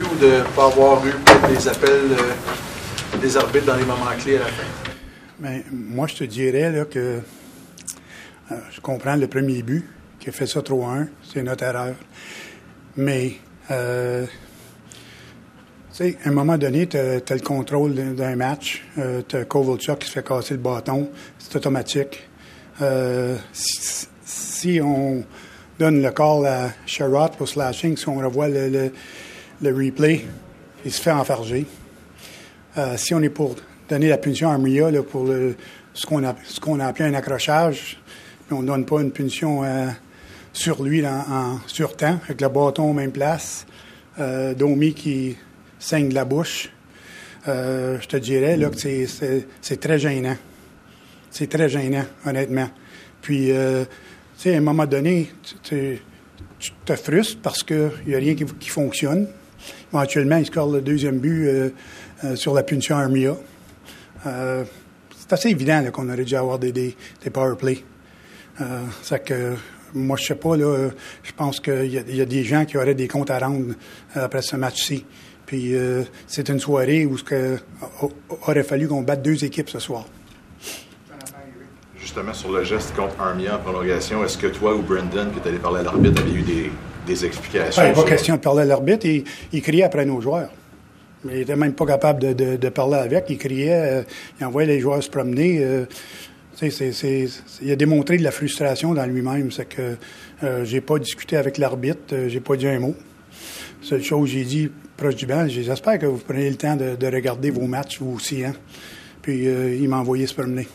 [0.00, 1.12] Ou de ne pas avoir eu
[1.48, 4.66] des appels euh, des arbitres dans les moments clés à la fin?
[5.38, 7.20] Ben, moi, je te dirais là, que
[8.50, 9.84] euh, je comprends le premier but,
[10.18, 11.94] qui a fait ça 3-1, c'est notre erreur.
[12.96, 13.32] Mais,
[13.70, 14.30] euh, tu
[15.90, 19.98] sais, à un moment donné, tu as, le contrôle d'un match, euh, tu as Kovalchuk
[19.98, 22.28] qui se fait casser le bâton, c'est automatique.
[22.80, 25.24] Euh, si, si, on
[25.78, 28.92] donne le call à Sherrod pour slashing, si on revoit le, le,
[29.62, 30.24] le replay,
[30.84, 31.66] il se fait enfarger.
[32.76, 33.56] Euh, si on est pour
[33.88, 35.28] donner la punition à Mria là, pour
[35.94, 36.34] ce qu'on a,
[36.84, 37.98] a appelé un accrochage,
[38.46, 39.86] puis on ne donne pas une punition euh,
[40.52, 43.66] sur lui en, en sur temps, avec le bâton aux même place.
[44.18, 45.36] Euh, Domi qui
[45.78, 46.70] saigne la bouche.
[47.46, 50.36] Je te dirais là, que c'est, très gênant.
[51.30, 52.68] C'est très gênant, honnêtement.
[53.22, 53.86] Puis, tu
[54.36, 55.30] sais, à un moment donné,
[55.62, 56.00] tu,
[56.84, 59.28] te frustres parce qu'il n'y a rien qui, fonctionne.
[59.92, 61.70] Éventuellement, il score le deuxième but euh,
[62.24, 63.36] euh, sur la punition Armia.
[64.26, 64.64] Euh,
[65.18, 66.94] c'est assez évident qu'on aurait dû avoir des, des,
[67.32, 67.78] power play.
[69.24, 69.54] que
[69.94, 70.90] moi, je sais pas, là,
[71.22, 73.74] je pense qu'il y, y, a des gens qui auraient des comptes à rendre
[74.14, 75.04] après ce match-ci.
[75.46, 75.74] Puis
[76.26, 77.58] c'est une soirée où il
[78.46, 80.06] aurait fallu qu'on batte deux équipes ce soir.
[81.98, 85.48] Justement, sur le geste contre Armia en prolongation, est-ce que toi ou Brendan, qui est
[85.48, 86.70] allé parler à l'arbitre, avez eu des,
[87.06, 87.82] des explications?
[87.82, 89.06] Il n'y a pas question de parler à l'arbitre.
[89.06, 90.50] Il, il, criait après nos joueurs.
[91.24, 93.24] Mais il n'était même pas capable de, de, de, parler avec.
[93.28, 94.02] Il criait, euh,
[94.38, 95.60] il envoyait les joueurs se promener.
[95.62, 95.86] Euh,
[96.56, 97.28] c'est, c'est,
[97.60, 99.50] il a démontré de la frustration dans lui-même.
[99.50, 99.96] C'est que
[100.42, 102.94] euh, j'ai pas discuté avec l'arbitre, euh, j'ai pas dit un mot.
[103.82, 107.06] Seule chose j'ai dit proche du banc, j'espère que vous prenez le temps de, de,
[107.06, 108.44] regarder vos matchs vous aussi.
[108.44, 108.54] Hein?
[109.20, 110.66] Puis euh, il m'a envoyé se promener.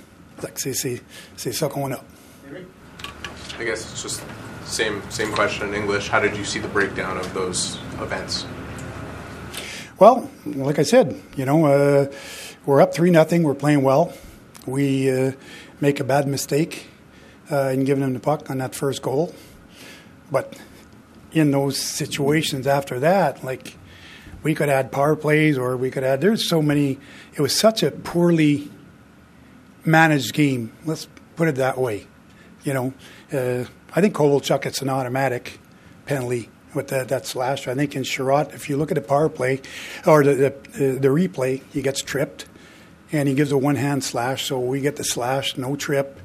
[0.55, 1.01] C'est, c'est,
[1.35, 2.03] c'est ça qu'on a.
[3.59, 4.21] I guess it's just
[4.72, 6.08] same same question in English.
[6.08, 8.45] How did you see the breakdown of those events?
[10.00, 12.11] Well, like I said, you know, uh,
[12.66, 13.44] we're up three nothing.
[13.44, 14.13] We're playing well.
[14.66, 15.33] We uh,
[15.80, 16.88] make a bad mistake
[17.51, 19.34] uh, in giving them the puck on that first goal,
[20.31, 20.57] but
[21.31, 23.78] in those situations after that, like
[24.44, 26.22] we could add power plays or we could add.
[26.22, 26.97] There's so many.
[27.35, 28.72] It was such a poorly
[29.85, 30.72] managed game.
[30.85, 32.07] Let's put it that way.
[32.63, 32.94] You know,
[33.33, 35.59] uh, I think Kovalchuk it's an automatic
[36.05, 37.67] penalty with that, that slash.
[37.67, 39.61] I think in Sherrod, if you look at the power play
[40.05, 42.45] or the, the, the replay, he gets tripped
[43.11, 44.45] and he gives a one hand slash.
[44.45, 46.19] So we get the slash, no trip.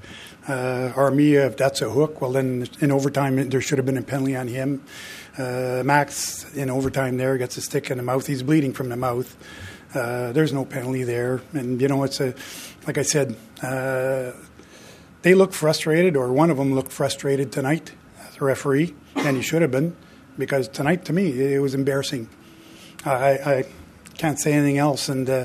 [0.46, 4.02] Uh, Armia, if that's a hook, well, then in overtime there should have been a
[4.02, 4.84] penalty on him.
[5.36, 8.26] Uh, Max in overtime there gets a stick in the mouth.
[8.26, 9.36] He's bleeding from the mouth.
[9.92, 12.34] Uh, there's no penalty there, and you know it's a,
[12.86, 14.32] like I said, uh,
[15.22, 17.92] they look frustrated, or one of them looked frustrated tonight
[18.28, 19.96] as a referee, and he should have been,
[20.38, 22.28] because tonight to me it was embarrassing.
[23.04, 23.64] I, I
[24.16, 25.28] can't say anything else, and.
[25.28, 25.44] Uh,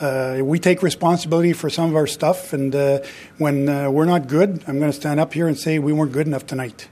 [0.00, 2.98] uh, we take responsibility for some of our stuff, and uh,
[3.38, 6.10] when uh, we're not good, I'm going to stand up here and say we weren't
[6.10, 6.88] good enough tonight.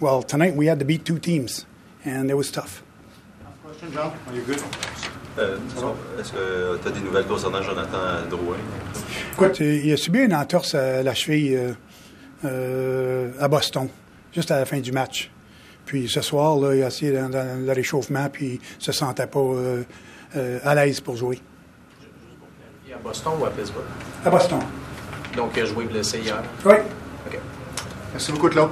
[0.00, 1.64] Well, tonight we had to beat two teams,
[2.04, 2.82] and it was tough.
[3.62, 4.18] Question, John?
[4.26, 4.62] Are you good?
[5.38, 5.56] Euh,
[6.20, 7.98] Est-ce que tu as des nouvelles concernant Jonathan
[8.28, 8.56] Drouin?
[9.32, 11.72] Écoute, il a subi une entorse à la cheville euh,
[12.44, 13.88] euh, à Boston,
[14.34, 15.30] juste à la fin du match.
[15.86, 19.26] Puis ce soir, là, il a essayé dans, dans le réchauffement, puis il se sentait
[19.26, 21.40] pas euh, à l'aise pour jouer.
[22.94, 23.84] À Boston ou à Pittsburgh?
[24.24, 24.58] À Boston.
[25.34, 26.42] Donc, il a joué blessé hier?
[26.64, 26.74] Oui.
[27.26, 27.38] OK.
[28.12, 28.70] Merci beaucoup, Claude.